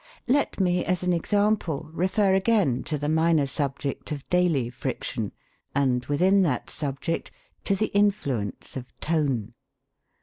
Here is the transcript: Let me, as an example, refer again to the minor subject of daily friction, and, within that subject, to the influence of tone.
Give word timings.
Let 0.27 0.59
me, 0.59 0.83
as 0.83 1.03
an 1.03 1.13
example, 1.13 1.91
refer 1.93 2.33
again 2.33 2.81
to 2.85 2.97
the 2.97 3.07
minor 3.07 3.45
subject 3.45 4.11
of 4.11 4.27
daily 4.31 4.71
friction, 4.71 5.31
and, 5.75 6.03
within 6.07 6.41
that 6.41 6.71
subject, 6.71 7.29
to 7.65 7.75
the 7.75 7.91
influence 7.93 8.75
of 8.75 8.99
tone. 8.99 9.53